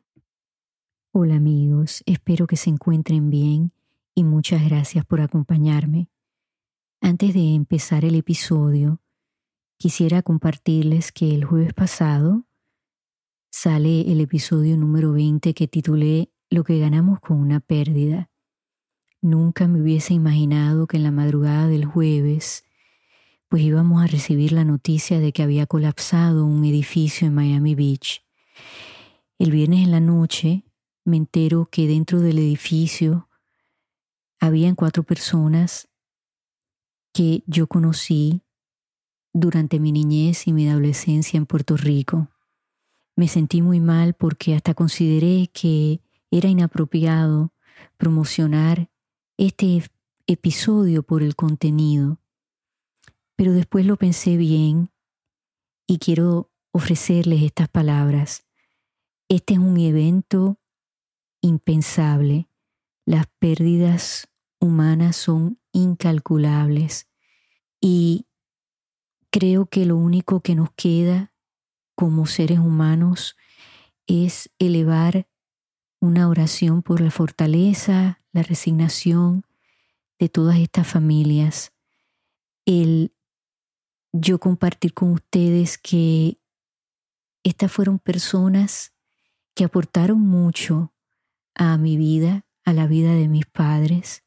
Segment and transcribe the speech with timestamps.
[1.13, 3.71] Hola amigos, espero que se encuentren bien
[4.13, 6.09] y muchas gracias por acompañarme.
[6.99, 9.01] Antes de empezar el episodio,
[9.77, 12.45] quisiera compartirles que el jueves pasado
[13.51, 18.29] sale el episodio número 20 que titulé lo que ganamos con una pérdida.
[19.21, 22.63] Nunca me hubiese imaginado que en la madrugada del jueves
[23.49, 28.23] pues íbamos a recibir la noticia de que había colapsado un edificio en Miami Beach.
[29.39, 30.63] El viernes en la noche
[31.05, 33.29] me entero que dentro del edificio
[34.39, 35.87] habían cuatro personas
[37.13, 38.41] que yo conocí
[39.33, 42.27] durante mi niñez y mi adolescencia en Puerto Rico.
[43.15, 46.01] Me sentí muy mal porque hasta consideré que
[46.31, 47.53] era inapropiado
[47.97, 48.89] promocionar
[49.37, 49.83] este
[50.25, 52.19] episodio por el contenido,
[53.35, 54.91] pero después lo pensé bien
[55.87, 58.45] y quiero ofrecerles estas palabras.
[59.29, 60.59] Este es un evento
[61.41, 62.49] impensable.
[63.05, 64.27] Las pérdidas
[64.59, 67.07] humanas son incalculables
[67.79, 68.25] y
[69.31, 71.31] creo que lo único que nos queda
[71.95, 73.37] como seres humanos
[74.07, 75.27] es elevar
[75.99, 79.45] una oración por la fortaleza, la resignación
[80.19, 81.73] de todas estas familias,
[82.65, 83.13] el
[84.13, 86.39] yo compartir con ustedes que
[87.43, 88.93] estas fueron personas
[89.55, 90.93] que aportaron mucho
[91.55, 94.23] a mi vida, a la vida de mis padres,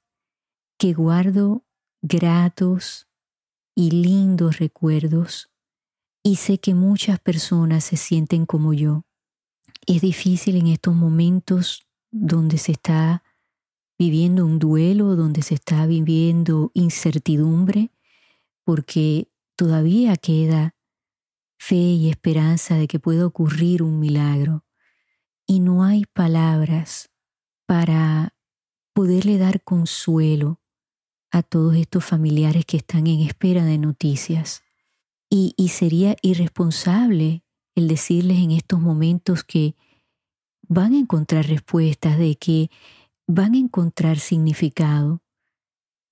[0.79, 1.65] que guardo
[2.03, 3.09] gratos
[3.75, 5.51] y lindos recuerdos
[6.23, 9.05] y sé que muchas personas se sienten como yo
[9.87, 13.23] es difícil en estos momentos donde se está
[13.99, 17.91] viviendo un duelo, donde se está viviendo incertidumbre,
[18.65, 20.75] porque todavía queda
[21.59, 24.65] fe y esperanza de que pueda ocurrir un milagro.
[25.47, 27.11] Y no hay palabras
[27.67, 28.35] para
[28.95, 30.61] poderle dar consuelo
[31.31, 34.63] a todos estos familiares que están en espera de noticias.
[35.29, 37.45] Y, y sería irresponsable
[37.81, 39.75] el decirles en estos momentos que
[40.69, 42.71] van a encontrar respuestas, de que
[43.27, 45.23] van a encontrar significado.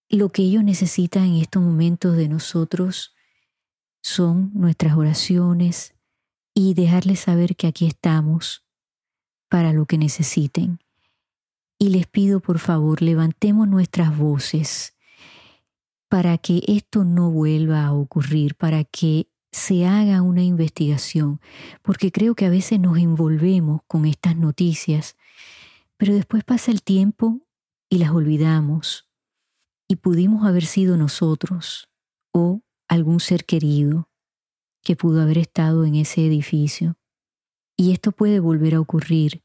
[0.08, 3.14] Lo que ellos necesitan en estos momentos de nosotros
[4.00, 5.94] son nuestras oraciones
[6.54, 8.64] y dejarles saber que aquí estamos
[9.48, 10.80] para lo que necesiten.
[11.78, 14.96] Y les pido por favor, levantemos nuestras voces
[16.08, 21.40] para que esto no vuelva a ocurrir, para que se haga una investigación,
[21.82, 25.16] porque creo que a veces nos envolvemos con estas noticias,
[25.96, 27.40] pero después pasa el tiempo
[27.88, 29.08] y las olvidamos,
[29.88, 31.88] y pudimos haber sido nosotros
[32.32, 34.08] o algún ser querido
[34.82, 36.96] que pudo haber estado en ese edificio.
[37.76, 39.42] Y esto puede volver a ocurrir.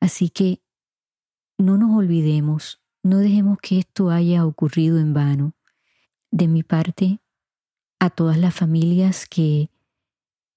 [0.00, 0.62] Así que
[1.58, 5.54] no nos olvidemos, no dejemos que esto haya ocurrido en vano.
[6.30, 7.20] De mi parte,
[7.98, 9.70] a todas las familias que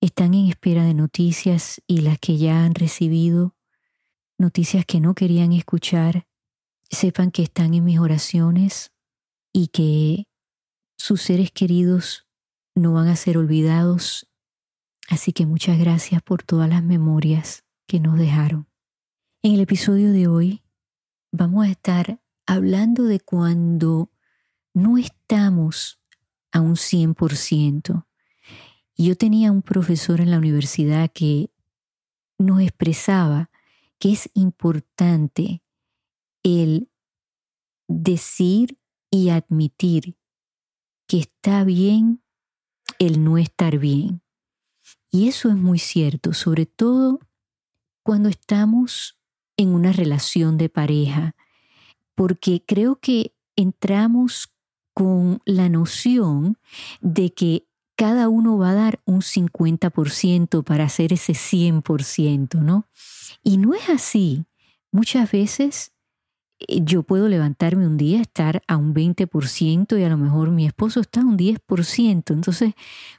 [0.01, 3.55] están en espera de noticias y las que ya han recibido
[4.37, 6.27] noticias que no querían escuchar,
[6.89, 8.91] sepan que están en mis oraciones
[9.53, 10.27] y que
[10.97, 12.27] sus seres queridos
[12.75, 14.27] no van a ser olvidados.
[15.07, 18.67] Así que muchas gracias por todas las memorias que nos dejaron.
[19.43, 20.63] En el episodio de hoy
[21.31, 24.11] vamos a estar hablando de cuando
[24.73, 26.00] no estamos
[26.51, 28.05] a un 100%.
[28.95, 31.51] Y yo tenía un profesor en la universidad que
[32.37, 33.49] nos expresaba
[33.99, 35.63] que es importante
[36.43, 36.89] el
[37.87, 38.79] decir
[39.11, 40.17] y admitir
[41.07, 42.23] que está bien
[42.99, 44.21] el no estar bien.
[45.11, 47.19] Y eso es muy cierto, sobre todo
[48.03, 49.19] cuando estamos
[49.57, 51.35] en una relación de pareja,
[52.15, 54.50] porque creo que entramos
[54.93, 56.57] con la noción
[57.01, 57.65] de que
[57.95, 62.87] cada uno va a dar un 50% para hacer ese 100%, ¿no?
[63.43, 64.45] Y no es así.
[64.91, 65.91] Muchas veces
[66.67, 70.65] eh, yo puedo levantarme un día, estar a un 20% y a lo mejor mi
[70.65, 72.33] esposo está a un 10%.
[72.33, 72.73] Entonces,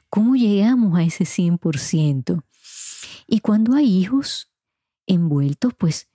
[0.09, 2.43] ¿cómo llegamos a ese 100%?
[3.27, 4.51] Y cuando hay hijos
[5.07, 6.09] envueltos, pues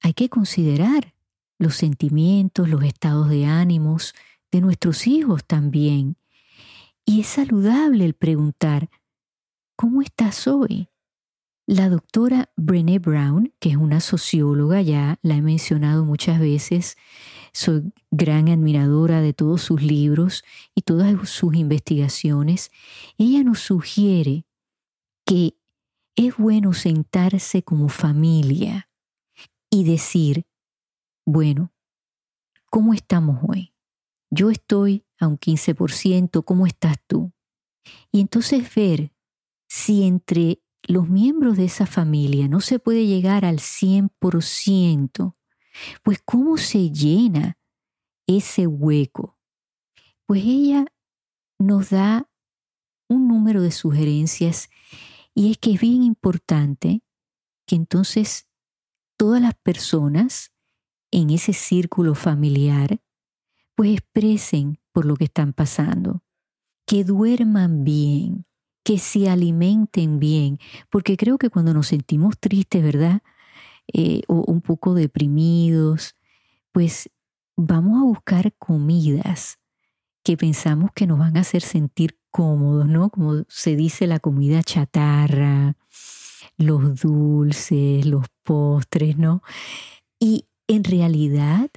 [0.00, 1.14] hay que considerar
[1.58, 4.14] los sentimientos, los estados de ánimos
[4.52, 6.16] de nuestros hijos también.
[7.04, 8.88] Y es saludable el preguntar,
[9.74, 10.88] ¿cómo estás hoy?
[11.66, 16.96] La doctora Brené Brown, que es una socióloga, ya la he mencionado muchas veces,
[17.52, 20.44] soy gran admiradora de todos sus libros
[20.74, 22.70] y todas sus investigaciones,
[23.16, 24.44] ella nos sugiere
[25.24, 25.56] que
[26.16, 28.90] es bueno sentarse como familia
[29.70, 30.44] y decir,
[31.24, 31.72] bueno,
[32.70, 33.71] ¿cómo estamos hoy?
[34.34, 37.34] Yo estoy a un 15%, ¿cómo estás tú?
[38.10, 39.12] Y entonces ver
[39.68, 45.34] si entre los miembros de esa familia no se puede llegar al 100%,
[46.02, 47.58] pues ¿cómo se llena
[48.26, 49.38] ese hueco?
[50.24, 50.86] Pues ella
[51.58, 52.26] nos da
[53.10, 54.70] un número de sugerencias
[55.34, 57.02] y es que es bien importante
[57.66, 58.48] que entonces
[59.18, 60.54] todas las personas
[61.10, 62.98] en ese círculo familiar
[63.74, 66.22] pues expresen por lo que están pasando,
[66.86, 68.46] que duerman bien,
[68.84, 70.58] que se alimenten bien,
[70.90, 73.22] porque creo que cuando nos sentimos tristes, ¿verdad?
[73.92, 76.16] Eh, o un poco deprimidos,
[76.72, 77.10] pues
[77.56, 79.58] vamos a buscar comidas
[80.24, 83.10] que pensamos que nos van a hacer sentir cómodos, ¿no?
[83.10, 85.76] Como se dice la comida chatarra,
[86.56, 89.42] los dulces, los postres, ¿no?
[90.18, 91.70] Y en realidad,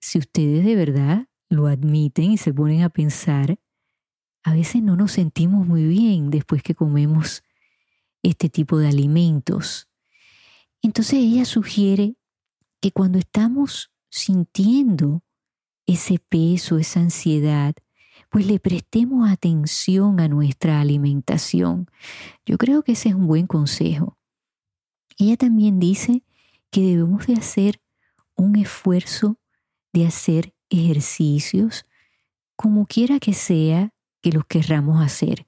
[0.00, 3.58] si ustedes de verdad lo admiten y se ponen a pensar,
[4.42, 7.42] a veces no nos sentimos muy bien después que comemos
[8.22, 9.88] este tipo de alimentos.
[10.82, 12.16] Entonces ella sugiere
[12.80, 15.22] que cuando estamos sintiendo
[15.86, 17.74] ese peso, esa ansiedad,
[18.30, 21.86] pues le prestemos atención a nuestra alimentación.
[22.44, 24.18] Yo creo que ese es un buen consejo.
[25.18, 26.22] Ella también dice
[26.70, 27.80] que debemos de hacer
[28.34, 29.38] un esfuerzo
[29.92, 31.86] de hacer ejercicios,
[32.56, 35.46] como quiera que sea, que los querramos hacer.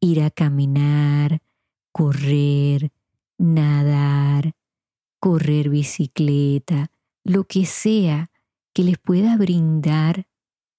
[0.00, 1.40] Ir a caminar,
[1.92, 2.92] correr,
[3.38, 4.54] nadar,
[5.20, 6.90] correr bicicleta,
[7.24, 8.30] lo que sea
[8.72, 10.28] que les pueda brindar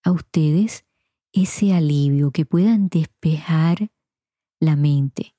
[0.03, 0.85] a ustedes
[1.33, 3.91] ese alivio, que puedan despejar
[4.59, 5.35] la mente.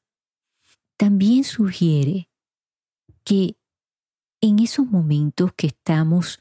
[0.97, 2.29] También sugiere
[3.25, 3.57] que
[4.41, 6.41] en esos momentos que estamos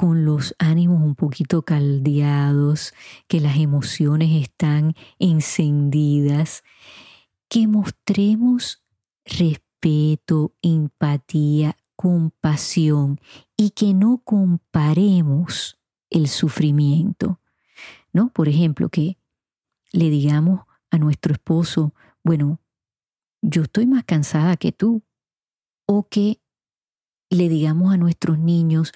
[0.00, 2.94] con los ánimos un poquito caldeados,
[3.28, 6.64] que las emociones están encendidas,
[7.50, 8.82] que mostremos
[9.26, 13.20] respeto, empatía, compasión
[13.58, 17.38] y que no comparemos el sufrimiento.
[18.14, 18.32] ¿No?
[18.32, 19.18] Por ejemplo, que
[19.92, 21.92] le digamos a nuestro esposo,
[22.24, 22.58] bueno,
[23.42, 25.02] yo estoy más cansada que tú.
[25.84, 26.40] O que
[27.30, 28.92] le digamos a nuestros niños,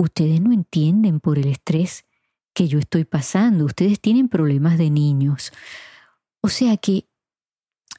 [0.00, 2.06] ustedes no entienden por el estrés
[2.54, 5.52] que yo estoy pasando, ustedes tienen problemas de niños.
[6.40, 7.06] O sea que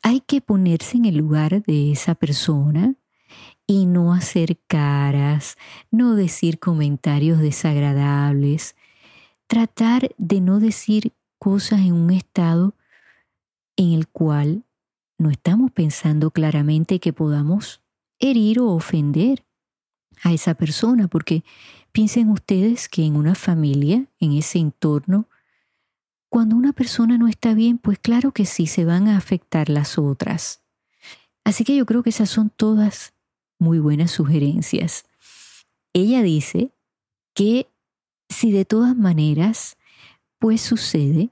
[0.01, 2.95] hay que ponerse en el lugar de esa persona
[3.67, 5.57] y no hacer caras,
[5.91, 8.75] no decir comentarios desagradables,
[9.47, 12.75] tratar de no decir cosas en un estado
[13.77, 14.65] en el cual
[15.19, 17.83] no estamos pensando claramente que podamos
[18.19, 19.45] herir o ofender
[20.23, 21.43] a esa persona, porque
[21.91, 25.27] Piensen ustedes que en una familia, en ese entorno,
[26.29, 29.97] cuando una persona no está bien, pues claro que sí, se van a afectar las
[29.97, 30.61] otras.
[31.43, 33.13] Así que yo creo que esas son todas
[33.59, 35.03] muy buenas sugerencias.
[35.91, 36.71] Ella dice
[37.33, 37.67] que
[38.29, 39.75] si de todas maneras,
[40.39, 41.31] pues sucede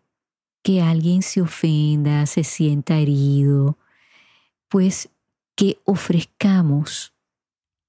[0.62, 3.77] que alguien se ofenda, se sienta herido,
[4.67, 5.10] pues
[5.55, 7.13] que ofrezcamos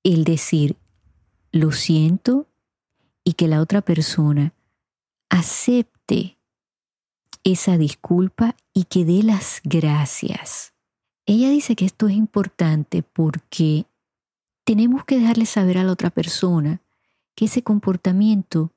[0.04, 0.76] el decir,
[1.52, 2.46] lo siento,
[3.24, 4.54] y que la otra persona
[5.28, 6.38] acepte
[7.44, 10.74] esa disculpa y que dé las gracias.
[11.26, 13.86] Ella dice que esto es importante porque
[14.64, 16.82] tenemos que dejarle saber a la otra persona
[17.34, 18.72] que ese comportamiento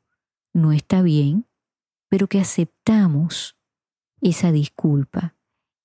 [0.53, 1.45] no está bien,
[2.09, 3.57] pero que aceptamos
[4.21, 5.35] esa disculpa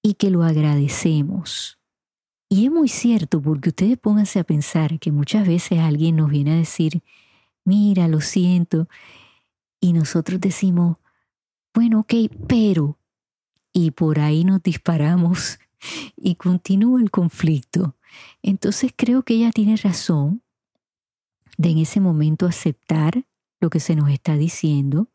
[0.03, 1.78] y que lo agradecemos.
[2.49, 6.53] Y es muy cierto porque ustedes pónganse a pensar que muchas veces alguien nos viene
[6.53, 7.03] a decir,
[7.65, 8.89] mira, lo siento.
[9.81, 10.97] Y nosotros decimos,
[11.75, 12.15] bueno, ok,
[12.47, 12.99] pero...
[13.73, 15.59] Y por ahí nos disparamos
[16.17, 17.97] y continúa el conflicto.
[18.43, 20.43] Entonces creo que ella tiene razón
[21.59, 23.27] de en ese momento aceptar
[23.61, 25.09] lo que se nos está diciendo,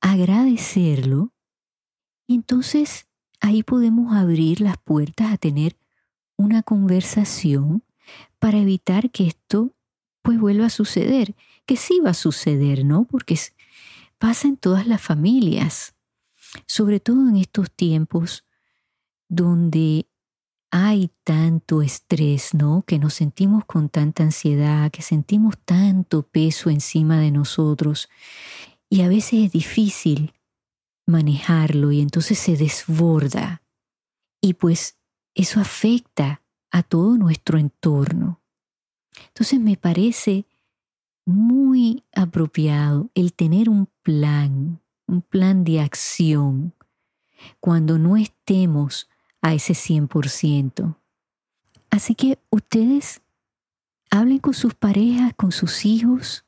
[0.00, 1.32] agradecerlo,
[2.26, 3.06] y entonces
[3.40, 5.76] ahí podemos abrir las puertas a tener
[6.38, 7.82] una conversación
[8.38, 9.74] para evitar que esto
[10.22, 11.34] pues vuelva a suceder,
[11.66, 13.04] que sí va a suceder, ¿no?
[13.04, 13.38] Porque
[14.18, 15.94] pasa en todas las familias,
[16.66, 18.44] sobre todo en estos tiempos
[19.28, 20.06] donde
[20.70, 22.84] hay tanto estrés, ¿no?
[22.86, 28.08] Que nos sentimos con tanta ansiedad, que sentimos tanto peso encima de nosotros
[28.90, 30.34] y a veces es difícil
[31.06, 33.62] manejarlo y entonces se desborda
[34.42, 34.97] y pues
[35.38, 36.42] eso afecta
[36.72, 38.40] a todo nuestro entorno.
[39.28, 40.46] Entonces me parece
[41.24, 46.74] muy apropiado el tener un plan, un plan de acción,
[47.60, 49.08] cuando no estemos
[49.40, 50.96] a ese 100%.
[51.90, 53.22] Así que ustedes
[54.10, 56.44] hablen con sus parejas, con sus hijos,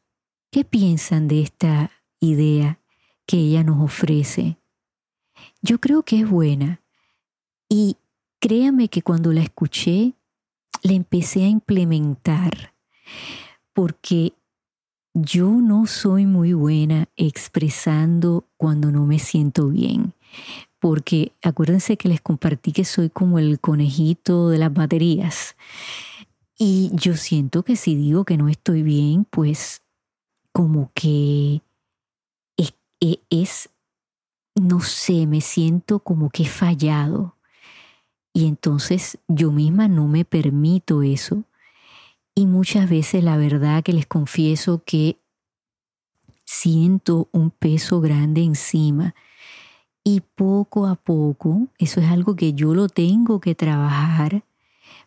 [0.50, 2.80] ¿qué piensan de esta idea
[3.25, 4.59] que ella nos ofrece?
[5.62, 6.82] Yo creo que es buena
[7.68, 7.97] y
[8.40, 10.14] créame que cuando la escuché,
[10.82, 12.75] la empecé a implementar
[13.73, 14.32] porque
[15.14, 20.14] yo no soy muy buena expresando cuando no me siento bien
[20.80, 25.56] porque acuérdense que les compartí que soy como el conejito de las baterías.
[26.59, 29.82] Y yo siento que si digo que no estoy bien, pues
[30.52, 31.62] como que
[32.56, 33.20] es, e,
[34.61, 37.37] no sé, me siento como que he fallado.
[38.32, 41.44] Y entonces yo misma no me permito eso.
[42.34, 45.18] Y muchas veces la verdad que les confieso que
[46.44, 49.14] siento un peso grande encima
[50.02, 54.44] y poco a poco, eso es algo que yo lo tengo que trabajar,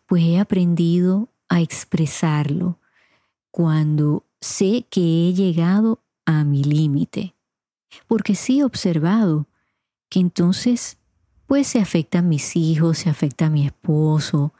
[0.06, 2.78] pues he aprendido a expresarlo
[3.50, 7.34] cuando sé que he llegado a mi límite.
[8.06, 9.46] Porque sí he observado
[10.08, 10.98] que entonces
[11.46, 14.52] pues se afectan mis hijos, se afecta a mi esposo,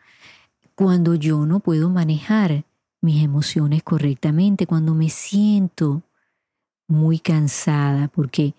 [0.74, 2.64] cuando yo no puedo manejar
[3.00, 6.02] mis emociones correctamente, cuando me siento
[6.88, 8.54] muy cansada, porque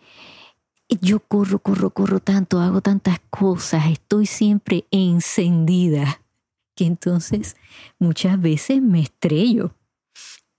[1.01, 6.21] yo corro, corro, corro tanto, hago tantas cosas, estoy siempre encendida,
[6.75, 7.55] que entonces
[7.99, 9.73] muchas veces me estrello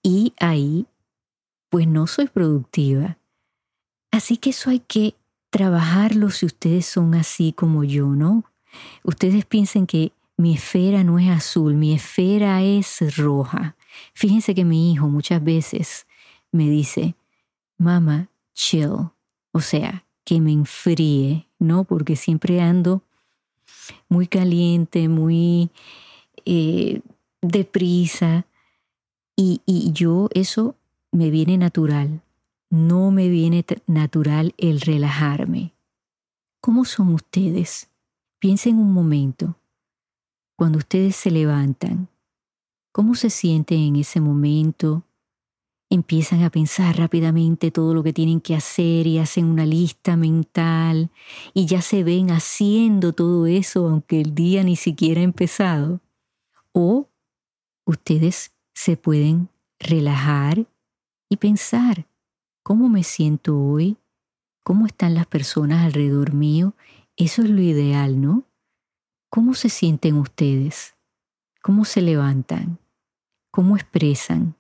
[0.03, 0.87] y ahí
[1.69, 3.19] pues no soy productiva.
[4.11, 5.15] Así que eso hay que
[5.51, 8.45] trabajarlo si ustedes son así como yo, ¿no?
[9.05, 13.77] Ustedes piensen que mi esfera no es azul, mi esfera es roja.
[14.13, 16.07] Fíjense que mi hijo muchas veces
[16.53, 17.15] me dice,
[17.79, 19.11] mamá, chill.
[19.53, 21.85] O sea, que me enfríe, ¿no?
[21.85, 23.03] Porque siempre ando
[24.09, 25.71] muy caliente, muy
[26.45, 27.01] eh,
[27.41, 28.45] deprisa.
[29.37, 30.75] Y, y yo eso
[31.13, 32.23] me viene natural.
[32.71, 35.75] No me viene natural el relajarme.
[36.61, 37.91] ¿Cómo son ustedes?
[38.39, 39.57] Piensen un momento.
[40.57, 42.09] Cuando ustedes se levantan,
[42.93, 45.07] ¿cómo se sienten en ese momento?
[45.91, 51.11] empiezan a pensar rápidamente todo lo que tienen que hacer y hacen una lista mental
[51.55, 56.01] y ya se ven haciendo todo eso aunque el día ni siquiera ha empezado.
[56.73, 57.09] O
[57.85, 60.67] ustedes se pueden relajar
[61.29, 62.07] y pensar,
[62.67, 63.97] ¿cómo me siento hoy?
[64.65, 66.75] ¿Cómo están las personas alrededor mío?
[67.15, 68.43] Eso es lo ideal, ¿no?
[69.31, 70.97] ¿Cómo se sienten ustedes?
[71.63, 72.81] ¿Cómo se levantan?
[73.53, 74.57] ¿Cómo expresan?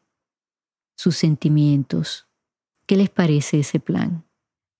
[0.96, 2.28] sus sentimientos.
[2.86, 4.24] ¿Qué les parece ese plan?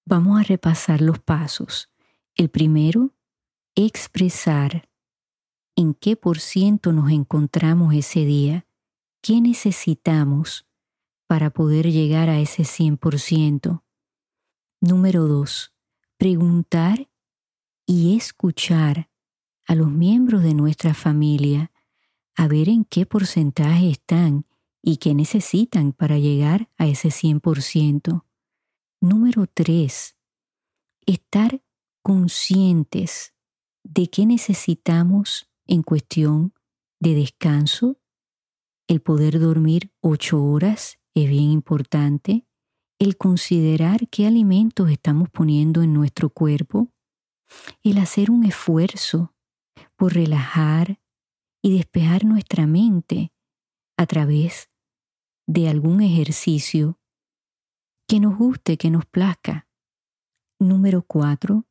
[0.05, 1.91] Vamos a repasar los pasos.
[2.37, 3.11] El primero,
[3.75, 4.89] expresar
[5.75, 8.69] en qué por ciento nos encontramos ese día,
[9.21, 10.66] qué necesitamos
[11.27, 13.83] para poder llegar a ese 100%.
[14.81, 15.75] Número dos,
[16.17, 17.09] preguntar
[17.87, 19.11] y escuchar
[19.67, 21.73] a los miembros de nuestra familia
[22.37, 24.47] a ver en qué porcentaje están
[24.83, 28.25] y qué necesitan para llegar a ese 100%.
[29.01, 30.17] Número 3.
[31.07, 31.63] Estar
[32.03, 33.35] conscientes
[33.83, 36.55] de qué necesitamos en cuestión
[37.01, 37.99] de descanso.
[38.87, 42.47] El poder dormir ocho horas es bien importante.
[42.99, 46.93] El considerar qué alimentos estamos poniendo en nuestro cuerpo.
[47.83, 49.35] El hacer un esfuerzo
[49.97, 51.01] por relajar
[51.63, 53.33] y despejar nuestra mente
[53.97, 54.71] a través
[55.47, 56.99] de algún ejercicio
[58.07, 59.67] que nos guste, que nos plazca.
[60.59, 61.67] Número cuatro,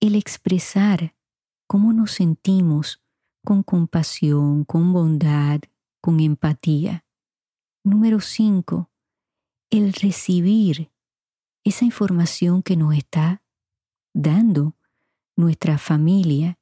[0.00, 1.16] el expresar
[1.66, 3.02] cómo nos sentimos
[3.44, 5.60] con compasión, con bondad,
[6.00, 7.03] con empatía.
[7.86, 8.90] Número cinco,
[9.68, 10.90] el recibir
[11.64, 13.42] esa información que nos está
[14.14, 14.74] dando
[15.36, 16.58] nuestra familia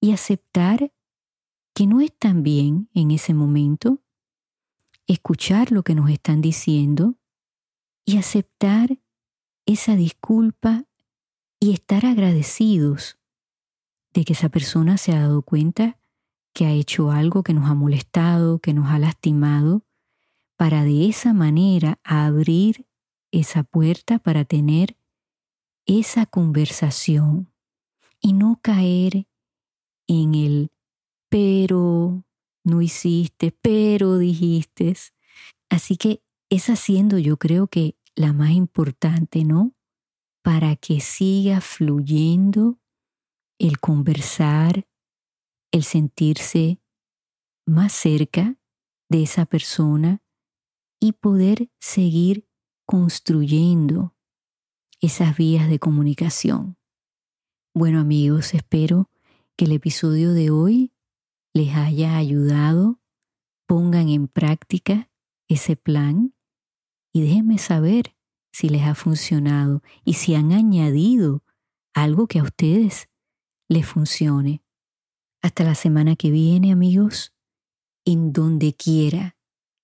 [0.00, 0.92] y aceptar
[1.74, 4.02] que no están bien en ese momento,
[5.06, 7.14] escuchar lo que nos están diciendo
[8.04, 8.98] y aceptar
[9.64, 10.86] esa disculpa
[11.60, 13.16] y estar agradecidos
[14.12, 16.00] de que esa persona se ha dado cuenta
[16.52, 19.84] que ha hecho algo que nos ha molestado, que nos ha lastimado,
[20.58, 22.84] para de esa manera abrir
[23.30, 24.96] esa puerta para tener
[25.86, 27.52] esa conversación
[28.20, 29.28] y no caer
[30.08, 30.72] en el
[31.30, 32.24] pero
[32.64, 34.94] no hiciste, pero dijiste.
[35.70, 39.76] Así que esa siendo yo creo que la más importante, ¿no?
[40.42, 42.80] Para que siga fluyendo
[43.60, 44.88] el conversar,
[45.70, 46.80] el sentirse
[47.64, 48.56] más cerca
[49.08, 50.20] de esa persona
[51.00, 52.48] y poder seguir
[52.86, 54.14] construyendo
[55.00, 56.76] esas vías de comunicación.
[57.74, 59.10] Bueno amigos, espero
[59.56, 60.92] que el episodio de hoy
[61.54, 63.00] les haya ayudado,
[63.66, 65.10] pongan en práctica
[65.48, 66.34] ese plan
[67.12, 68.16] y déjenme saber
[68.52, 71.44] si les ha funcionado y si han añadido
[71.94, 73.08] algo que a ustedes
[73.68, 74.62] les funcione.
[75.42, 77.34] Hasta la semana que viene amigos,
[78.04, 79.37] en donde quiera